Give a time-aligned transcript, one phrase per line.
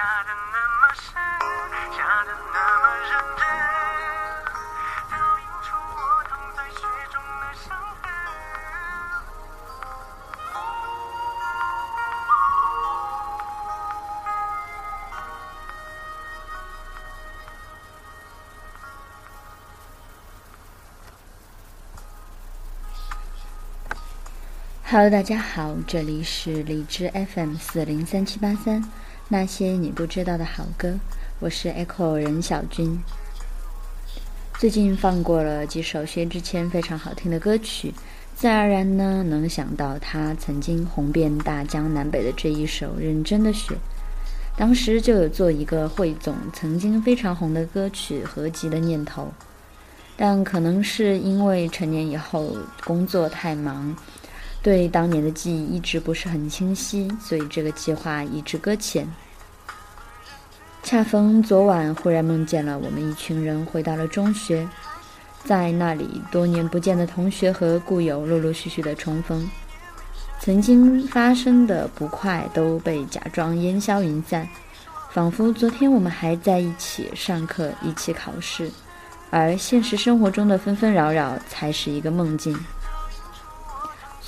[0.00, 1.12] 下的那么深，
[1.94, 3.44] 下的那么认真，
[5.10, 6.80] 倒映出我躺在雪
[7.12, 7.68] 中的伤
[8.00, 8.08] 痕。
[24.86, 28.82] Hello，大家好，这里是荔枝 FM 四零三七八三，
[29.32, 30.98] 那些你不知道的好歌，
[31.38, 33.00] 我是 Echo 任小军。
[34.58, 37.94] 最近放过了几首薛之谦非常好听的歌曲，
[38.34, 43.74] 自然而然呢能想到他曾经红遍大江南北的这一首《认真的雪》，
[44.58, 49.32] 当时就有做一个汇总曾经非常红的歌曲合集的念头，
[50.16, 53.94] 但可能是因为成年以后工作太忙。
[54.62, 59.08] 对当年的记忆一直不是很清晰，所以这个计划一直搁浅。
[60.82, 64.68] 恰逢昨晚忽然梦见了我们一群人回到了中学，
[65.44, 69.48] 在那里多年不见的同学和故友陆陆续续的重逢，
[70.40, 74.46] 曾经发生的不快都被假装烟消云散，
[75.10, 78.70] 仿佛昨天我们还在一起上课、一起考试，
[79.30, 82.58] 而现实生活中的纷纷扰扰才是一个梦境。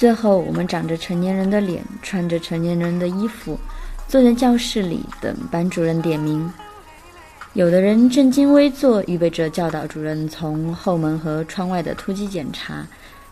[0.02, 3.56] 最后，我们长着成年人的脸，穿着成年人的衣服，
[4.08, 6.52] 坐在教室里等班主任点名。
[7.52, 12.84] 有的人正襟危坐，预备着教导主任从后门和窗外的突击检查；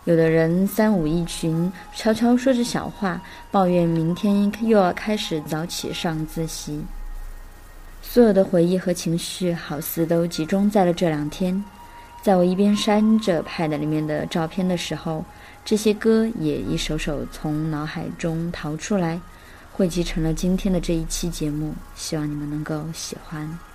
[0.05, 6.81] 有的人三五一群，悄悄说着小话，抱怨明天又要开始早起上自习。
[8.01, 11.61] 所有的回忆和情绪，好似都集中在了这两天。
[12.21, 15.25] 在我一边删着 Pad 里面的照片的时候。
[15.63, 19.21] 这些歌也一首首从脑海中逃出来，
[19.71, 21.73] 汇集成了今天的这一期节目。
[21.95, 23.70] 希望你们能够喜欢。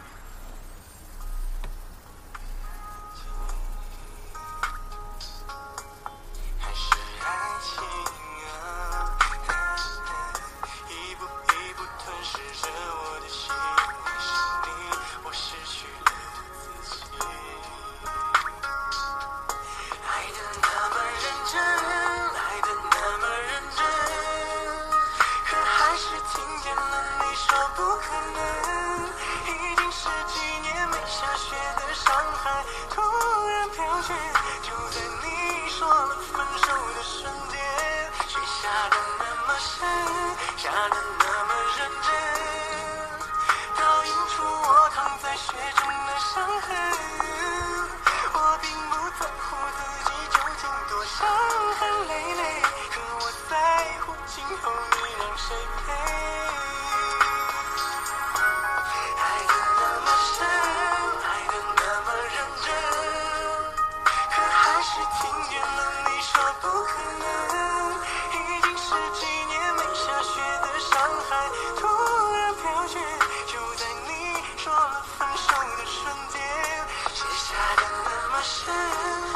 [77.46, 78.74] 下的那么深，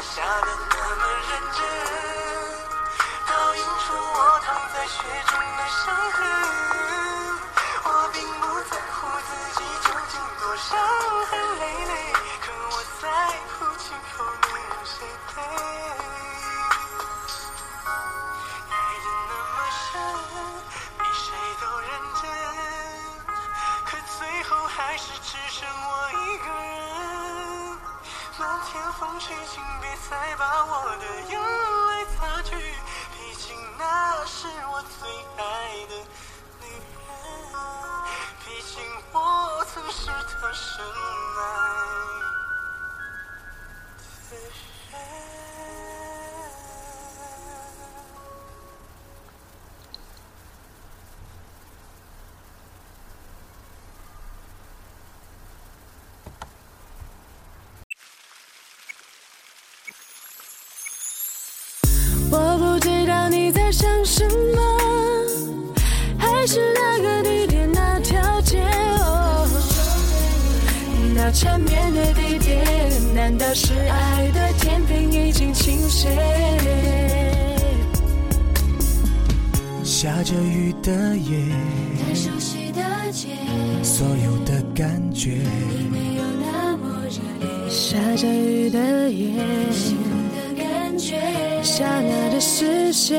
[0.01, 1.59] 下的那么认真，
[3.27, 4.97] 倒映出我躺在雪
[5.27, 5.31] 中
[63.71, 64.61] 想什么，
[66.17, 68.61] 还是那个地点那条街
[68.99, 69.47] 哦，
[71.15, 72.61] 那缠绵的地点，
[73.15, 76.09] 难道是爱的天平已经倾斜？
[79.83, 81.37] 下着雨的夜，
[82.05, 82.81] 太熟悉的
[83.11, 83.29] 街，
[83.83, 87.69] 所有的感觉已没有那么热烈。
[87.69, 89.31] 下着雨的夜，
[90.91, 91.15] 感觉，
[91.63, 93.17] 刹那的视线，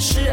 [0.00, 0.30] 是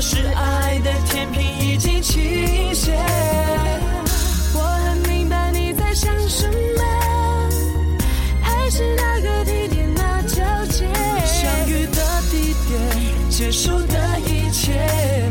[0.00, 2.96] 是爱的天平已经倾斜？
[4.54, 6.82] 我很明白你在想什么，
[8.40, 10.86] 还是那个地点那条街，
[11.26, 12.80] 相遇的地点，
[13.28, 14.72] 结束的一切，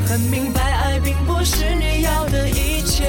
[0.08, 3.08] 很明白爱并不是你要的一切。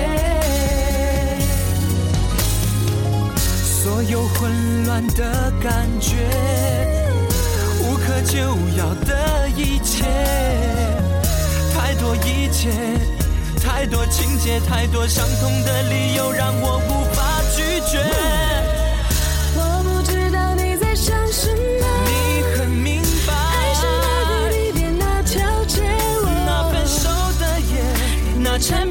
[3.62, 4.50] 所有混
[4.86, 6.16] 乱的感觉，
[7.82, 8.38] 无可救
[8.78, 10.06] 药的一切，
[12.52, 12.70] 切，
[13.62, 17.99] 太多情节，太多伤痛的理由，让我无法拒绝。
[19.56, 23.32] 我不知道你在想什么，你很明白，
[25.25, 25.82] 条街，
[26.47, 27.08] 那分手
[27.38, 27.82] 的夜，
[28.38, 28.89] 那缠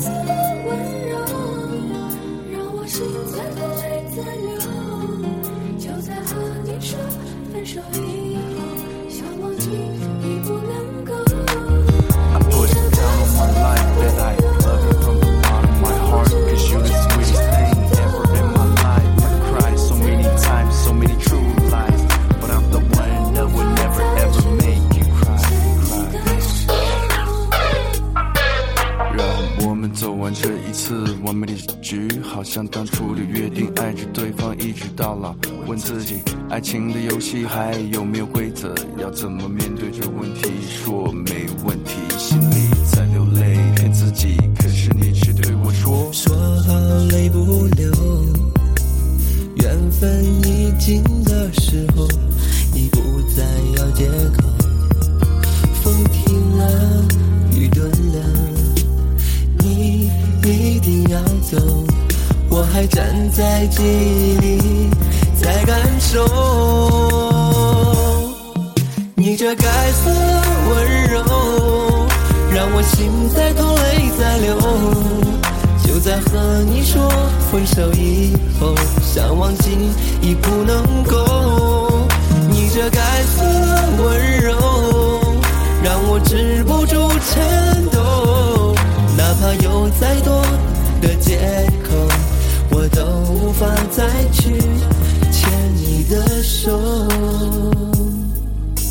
[0.00, 0.30] 色的
[0.66, 0.70] 温
[1.08, 1.12] 柔，
[2.52, 3.82] 让我心在痛，泪
[4.14, 4.48] 在流。
[5.78, 6.30] 就在和
[6.64, 6.98] 你说
[7.52, 7.80] 分手
[31.34, 35.34] 次完美的结局，好像当初的约定，爱着对方一直到老。
[35.66, 36.16] 问自己，
[36.48, 38.72] 爱情的游戏还有没有规则？
[38.98, 40.50] 要怎么面对这问题？
[40.68, 46.08] 说没问题，心里在流泪，骗自己，可是你却对我说。
[46.12, 46.74] 说好
[47.10, 47.90] 泪不流，
[49.56, 52.06] 缘分已尽的时候，
[60.84, 61.56] 定要走，
[62.50, 64.90] 我还站在记忆里，
[65.40, 66.22] 在感受。
[69.14, 72.06] 你这该死的温柔，
[72.52, 74.58] 让我心在痛，泪在流。
[75.86, 77.10] 就在和你说
[77.50, 79.70] 分手以后，想忘记
[80.20, 82.06] 已不能够。
[82.50, 84.52] 你这该死的温柔，
[85.82, 87.93] 让我止不住颤抖。
[89.52, 90.42] 有再多
[91.00, 91.38] 的借
[91.82, 92.08] 口，
[92.70, 94.58] 我都无法再去
[95.30, 96.78] 牵你的手。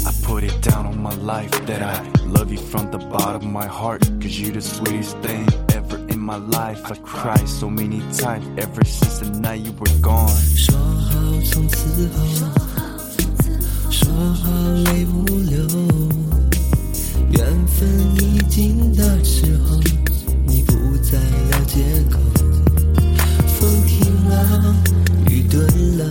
[0.05, 3.45] I put it down on my life that I love you from the bottom of
[3.45, 4.01] my heart.
[4.21, 6.81] Cause you're the sweetest thing ever in my life.
[6.85, 10.29] I cried so many times ever since the night you were gone.
[10.55, 11.19] 说好
[11.51, 12.23] 从此后，
[13.89, 14.51] 说好
[14.85, 15.67] 泪不流，
[17.31, 17.87] 缘分
[18.21, 20.12] 已尽的时候，你
[20.83, 21.17] 不再
[21.51, 21.79] 要借
[22.11, 22.19] 口，
[23.57, 24.75] 风停了，
[25.29, 25.65] 雨顿
[25.97, 26.05] 了，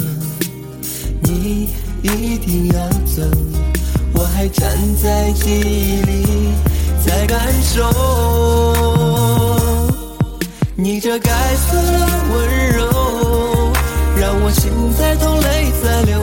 [1.25, 1.69] 你
[2.01, 3.23] 一定要走，
[4.15, 6.25] 我还站在记忆里
[7.05, 7.83] 在感受。
[10.75, 13.71] 你这该死的温柔，
[14.17, 16.23] 让我心在痛，泪在流。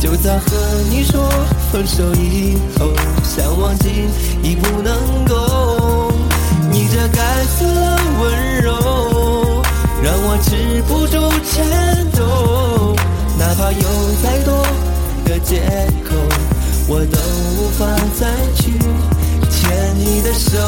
[0.00, 0.56] 就在和
[0.90, 1.28] 你说
[1.70, 2.90] 分手以后，
[3.22, 3.90] 想忘记
[4.42, 5.77] 已不能够。
[7.12, 8.72] 该死的温柔
[10.02, 12.96] 让我止不住颤抖。
[13.38, 14.66] 哪怕有再多
[15.24, 15.60] 的借
[16.04, 16.14] 口
[16.88, 17.18] 我都
[17.56, 17.86] 无法
[18.18, 18.72] 再去
[19.50, 20.58] 牵你的手。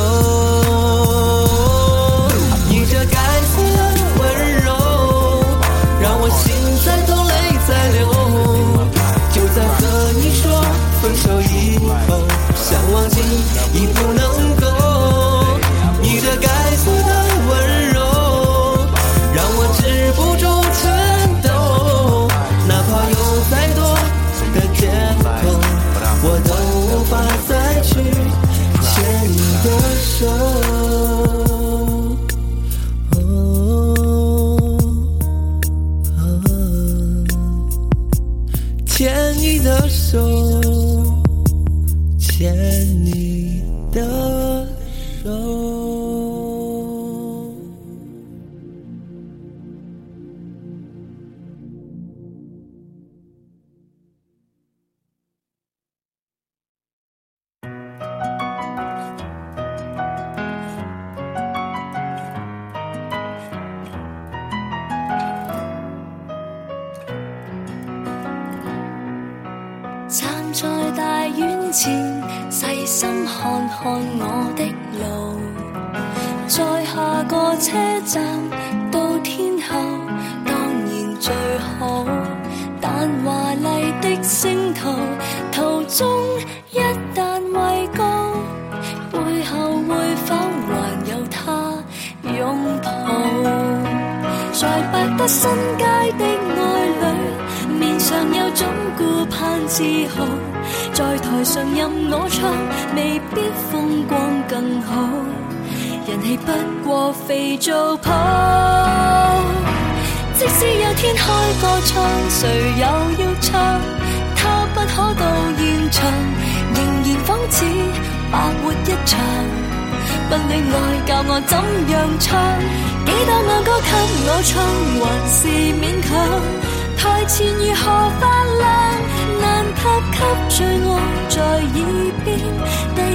[30.20, 30.69] so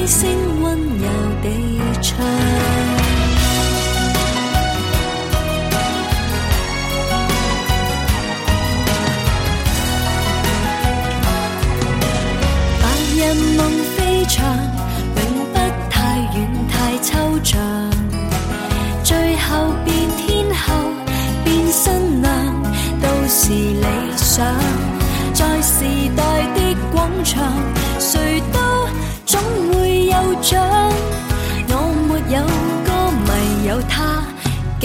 [0.06, 0.45] chasing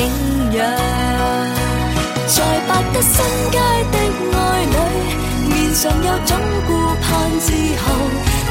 [0.01, 0.07] 景
[0.53, 0.65] 仰
[2.27, 3.59] 在百德新街
[3.93, 3.99] 的
[4.33, 7.85] 爱侣面上有种顾盼自豪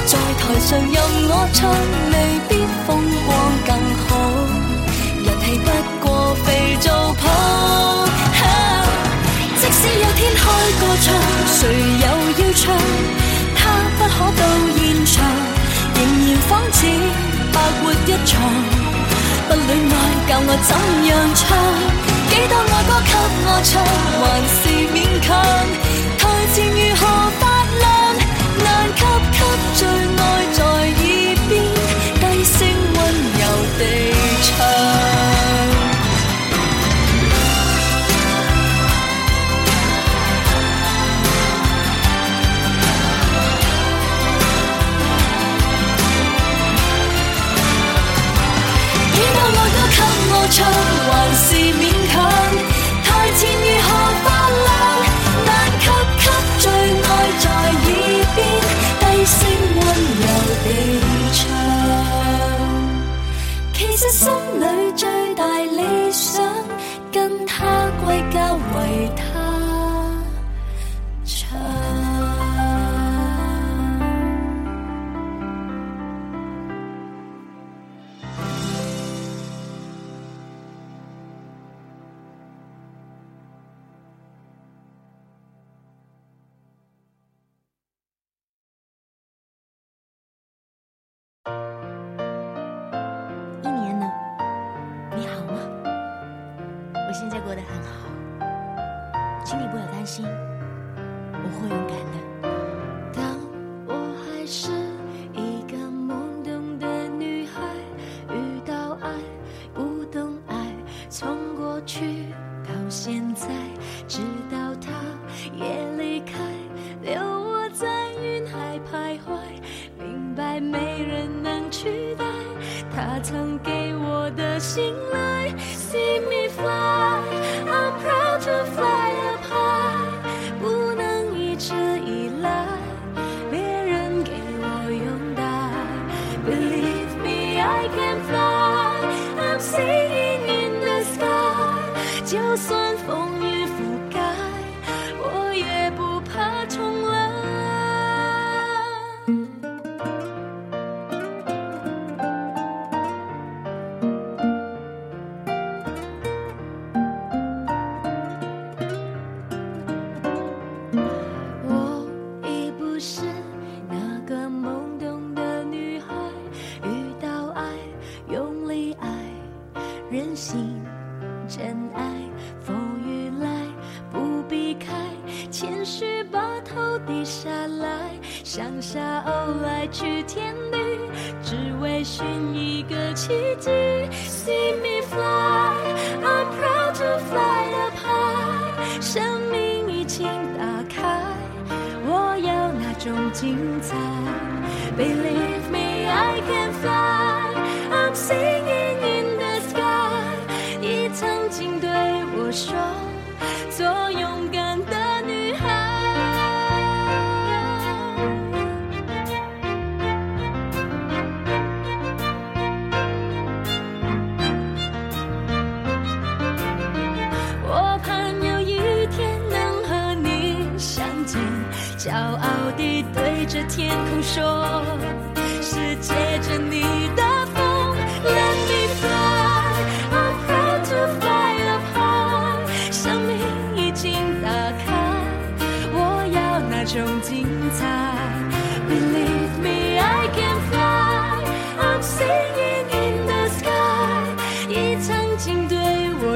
[0.06, 0.94] 在台上任
[1.28, 1.72] 我唱
[2.12, 2.16] 未
[2.48, 2.52] 必
[2.86, 2.88] 风
[3.26, 3.30] 光
[3.66, 3.70] 更
[4.06, 4.08] 好
[5.26, 5.68] 人气不
[6.06, 8.06] 过肥皂泡
[9.60, 10.44] 即使有天开
[10.80, 11.08] 个唱
[11.48, 11.58] 谁
[12.04, 12.08] 又
[12.46, 12.62] 要唱
[13.56, 13.60] 他
[13.98, 14.44] 不可到
[14.78, 15.26] 现场
[15.96, 16.86] 仍然仿似
[17.52, 18.79] 白活一场
[19.50, 19.94] 不恋爱，
[20.30, 20.72] 教我怎
[21.10, 21.42] 样唱？
[22.30, 23.12] 几多爱歌给
[23.46, 23.82] 我唱，
[24.22, 24.62] 还是
[24.94, 25.28] 勉强？
[26.20, 26.22] 台
[26.54, 27.02] 前如何？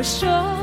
[0.03, 0.62] 说，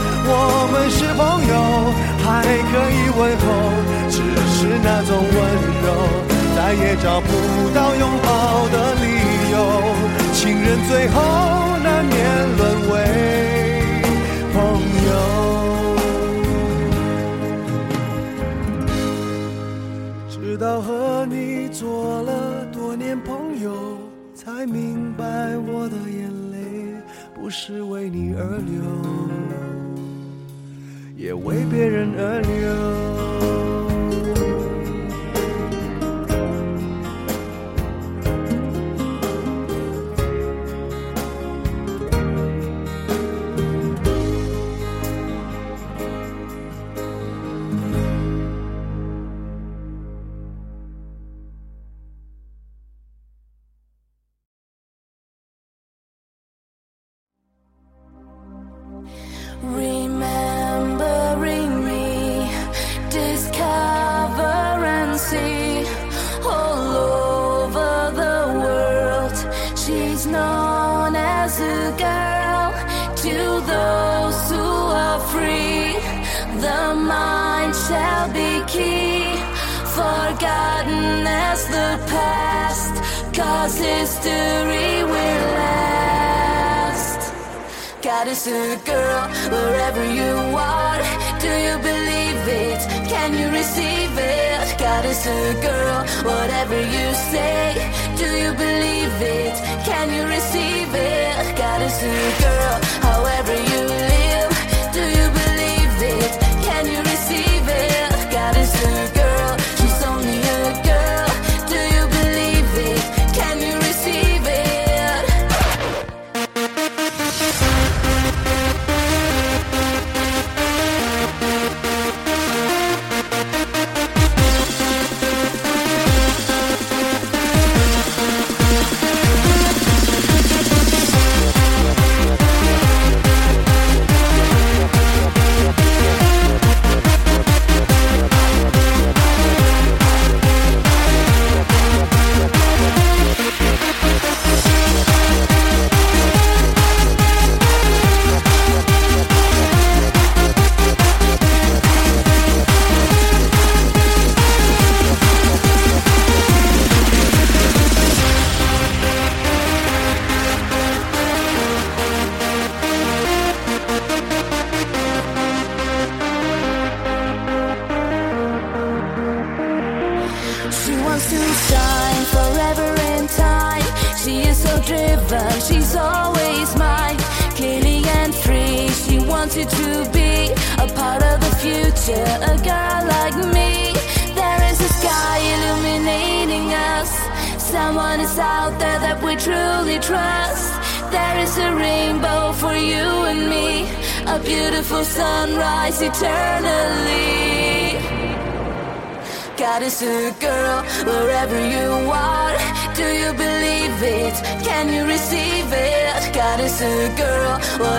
[0.23, 1.53] 我们是朋友，
[2.23, 3.43] 还可以问候，
[4.09, 4.17] 只
[4.53, 5.35] 是那种温
[5.83, 5.87] 柔，
[6.55, 7.29] 再也找不
[7.73, 9.05] 到拥抱的理
[9.51, 9.55] 由。
[10.33, 11.21] 情人最后
[11.83, 12.15] 难免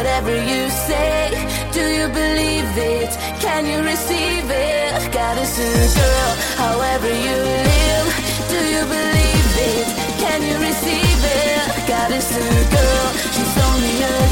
[0.03, 1.31] whatever you say.
[1.71, 3.11] Do you believe it?
[3.39, 5.13] Can you receive it?
[5.13, 6.31] God is a girl,
[6.65, 7.39] however you
[7.71, 8.09] live.
[8.51, 9.87] Do you believe it?
[10.19, 11.87] Can you receive it?
[11.87, 14.32] God is a girl, she's only a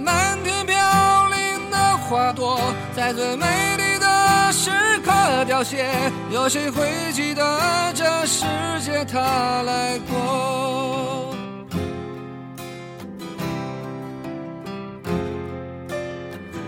[0.00, 2.58] 满天飘零的花朵，
[2.94, 4.70] 在最美丽的时
[5.04, 5.86] 刻凋谢。
[6.30, 8.44] 有谁会记得这世
[8.80, 11.34] 界他来过？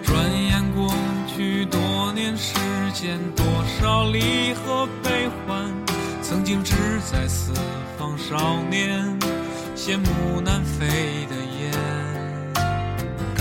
[0.02, 0.92] 转眼过
[1.26, 2.54] 去多年，时
[2.92, 3.44] 间多
[3.80, 5.72] 少离合悲欢？
[6.22, 6.74] 曾经志
[7.10, 7.52] 在四
[7.98, 9.18] 方少年，
[9.76, 11.45] 羡慕南飞的。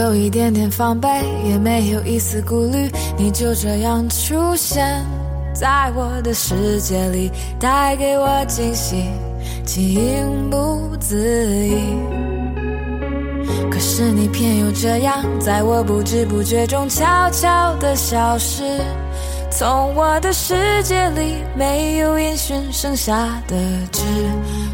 [0.00, 1.08] 有一点点防备，
[1.46, 5.04] 也没有一丝顾虑，你就这样出现
[5.54, 9.04] 在我的世界里，带给我惊喜，
[9.66, 11.16] 情不自
[11.66, 11.74] 已。
[13.70, 18.80] 可是你偏又这样，在我不知不觉中悄悄的消失，
[19.50, 23.54] 从我的世界里没有音讯，剩下的
[23.92, 24.00] 只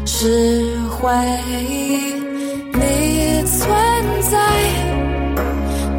[0.05, 1.11] 是回
[1.59, 2.15] 忆。
[2.79, 3.69] 你存
[4.29, 4.96] 在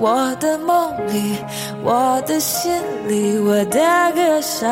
[0.00, 1.36] 我的梦里，
[1.84, 2.72] 我的心
[3.06, 3.78] 里，我的
[4.14, 4.66] 歌声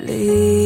[0.00, 0.59] 里。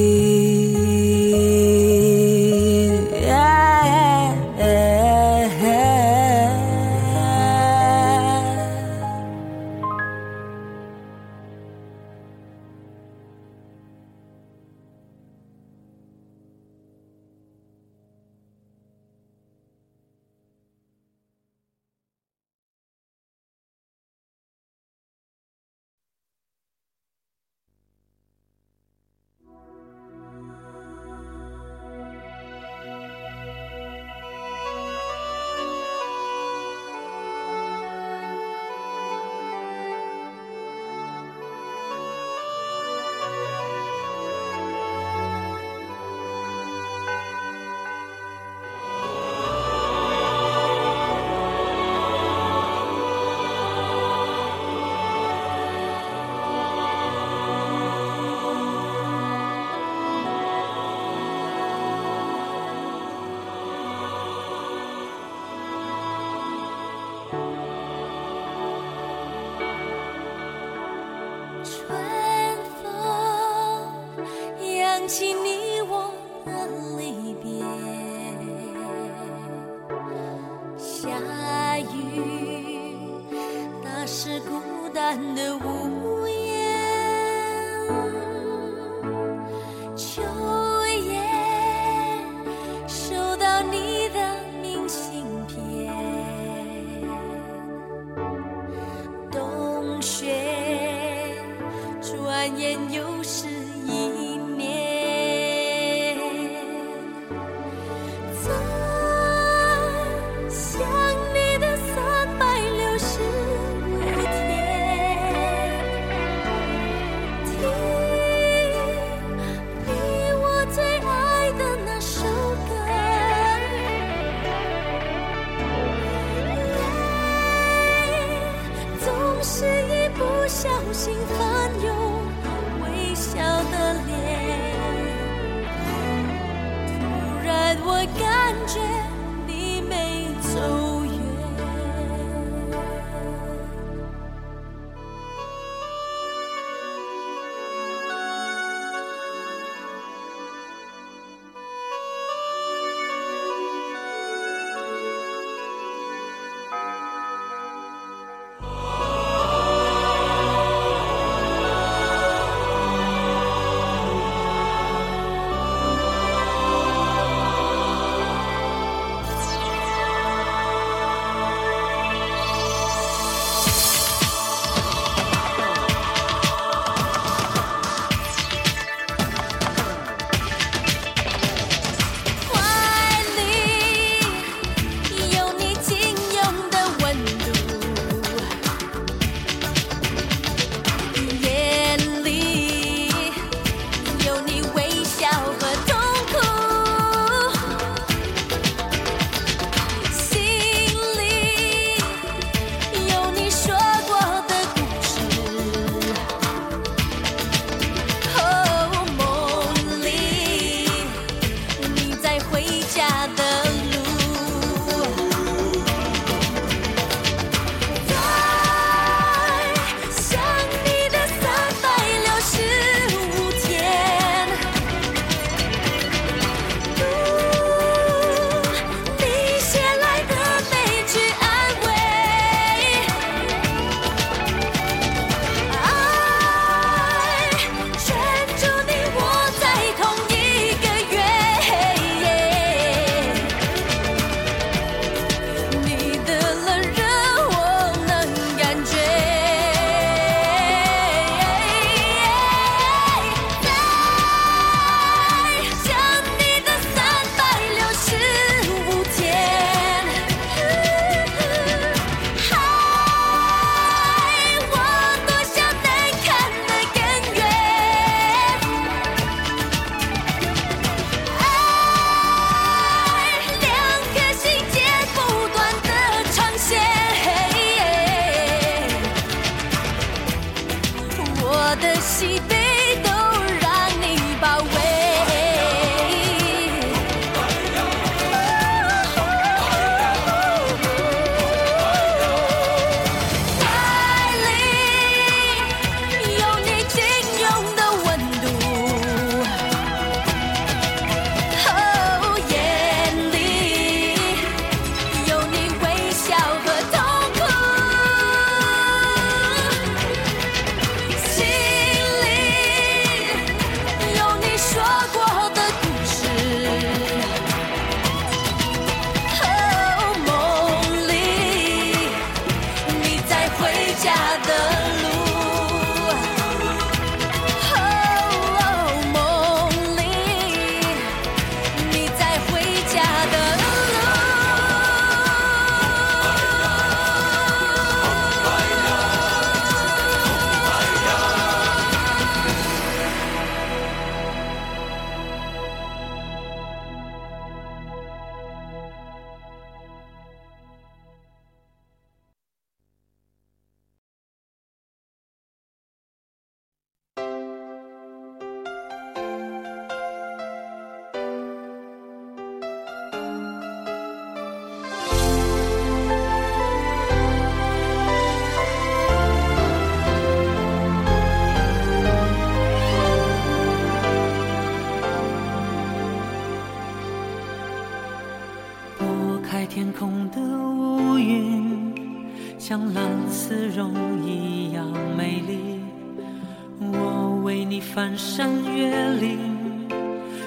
[387.95, 388.91] 翻山越
[389.21, 389.39] 岭，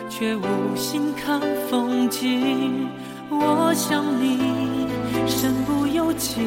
[0.10, 1.40] 却无心看
[1.70, 2.90] 风景。
[3.30, 4.86] 我想你
[5.26, 6.42] 身不由己，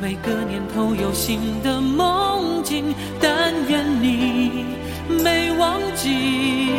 [0.00, 4.66] 每个年头有新的梦境，但愿你
[5.08, 6.70] 没忘记。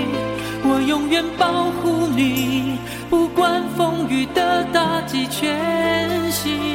[0.63, 2.77] 我永远保护你，
[3.09, 6.74] 不管风雨的打击，全心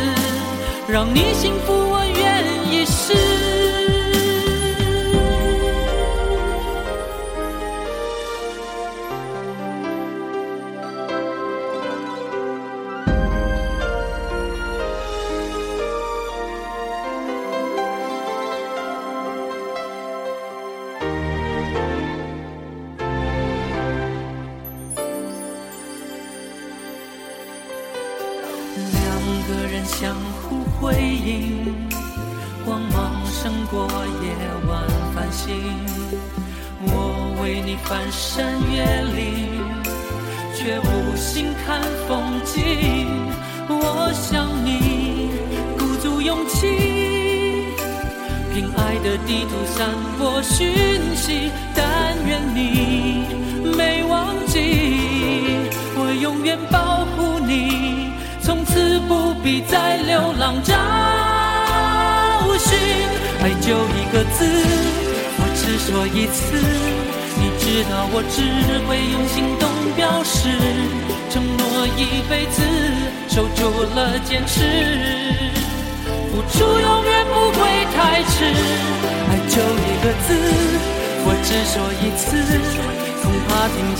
[0.91, 2.20] 让你幸福，我愿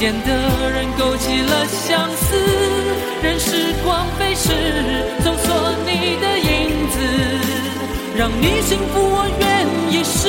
[0.02, 0.32] 眼的
[0.72, 2.36] 人勾起了相思
[3.22, 4.49] 任时光飞逝
[5.24, 6.97] 搜索你的影子
[8.18, 10.28] 让你幸福我愿意试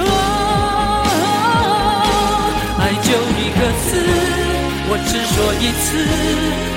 [0.00, 0.02] 喔
[2.80, 3.86] 爱就一个字
[4.88, 5.86] 我只说一次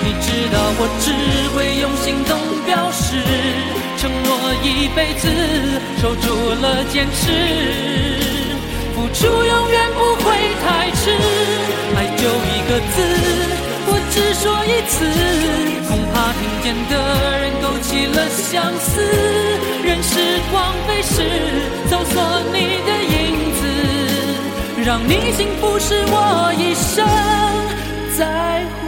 [0.04, 1.08] 你知道我只
[1.56, 2.36] 会用行动
[2.66, 3.16] 表示
[3.96, 4.30] 承诺
[4.62, 5.24] 一辈子
[6.02, 6.28] 守住
[6.62, 8.31] 了坚持
[9.02, 10.26] 付出永远不会
[10.62, 11.10] 太迟，
[11.96, 13.02] 爱就一个字，
[13.88, 14.94] 我只说一次，
[15.90, 16.94] 恐怕听见的
[17.42, 19.02] 人勾起了相思。
[19.84, 21.16] 任时光飞逝，
[21.90, 22.16] 搜索
[22.54, 23.18] 你的影
[23.58, 23.60] 子，
[24.86, 27.04] 让你幸福是我一生
[28.16, 28.22] 在
[28.76, 28.81] 乎。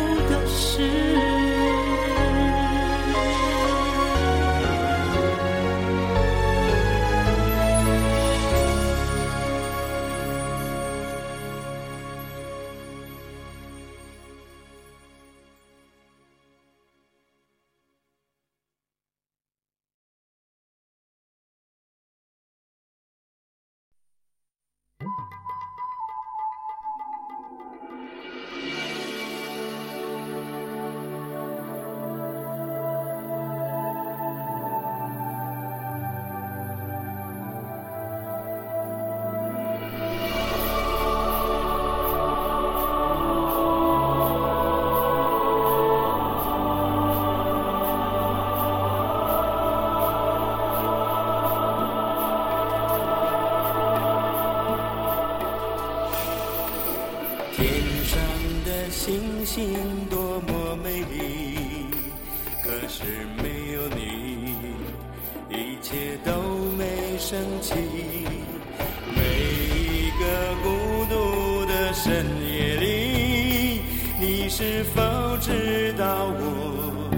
[72.03, 72.11] 深
[72.45, 73.81] 夜里，
[74.19, 75.01] 你是否
[75.39, 77.09] 知道我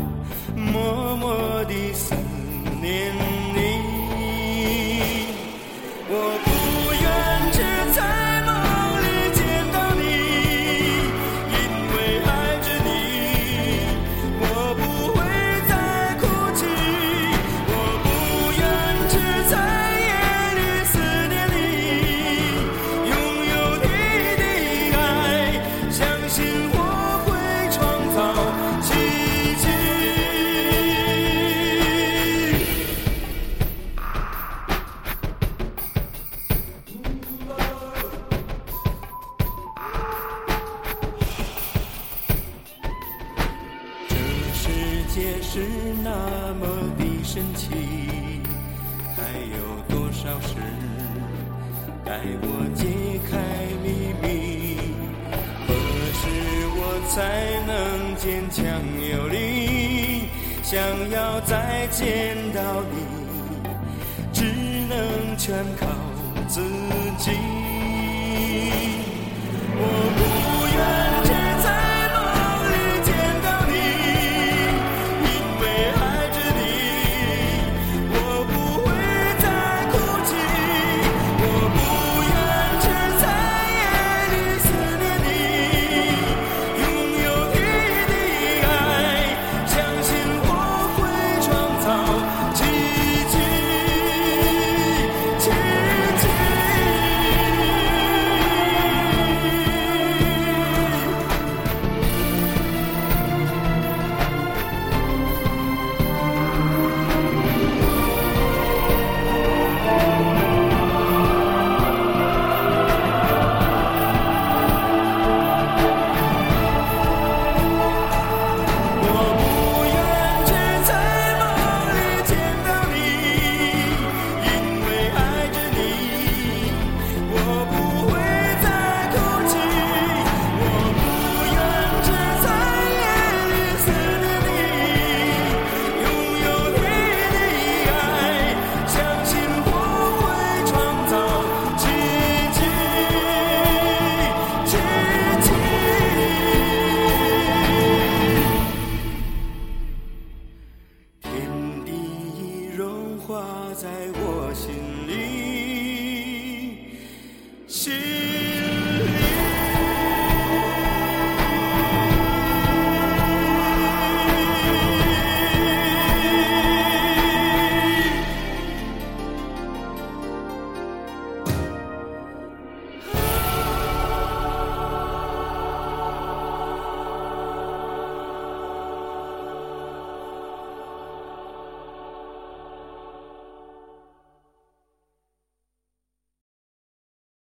[0.56, 2.14] 默默地思
[2.80, 3.35] 念你？